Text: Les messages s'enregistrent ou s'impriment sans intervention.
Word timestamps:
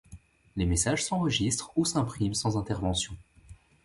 Les 0.55 0.65
messages 0.65 1.03
s'enregistrent 1.03 1.71
ou 1.75 1.85
s'impriment 1.85 2.33
sans 2.33 2.57
intervention. 2.57 3.15